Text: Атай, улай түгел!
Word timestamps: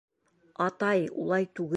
Атай, 0.67 1.05
улай 1.25 1.49
түгел! 1.61 1.69